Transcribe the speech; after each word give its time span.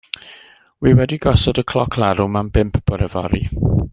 Wi 0.85 0.93
wedi 0.99 1.19
gosod 1.25 1.61
y 1.63 1.65
cloc 1.73 1.99
larwm 2.05 2.39
am 2.43 2.51
bump 2.57 2.81
bore 2.89 3.13
fory. 3.17 3.45